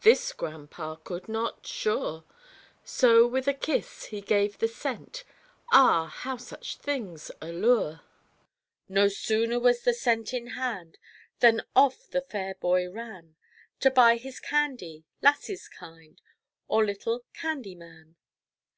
[0.00, 2.24] This grandpa could not, sure.
[2.84, 5.24] So with a kiss he gave the cent
[5.72, 8.00] Ah, how such things allure!
[8.88, 10.96] No sooner was the cent in hand,
[11.40, 13.34] Than off the fair boy ran
[13.80, 16.18] To buy his candy, "'lasses kind,"
[16.66, 18.14] Or little "candy man."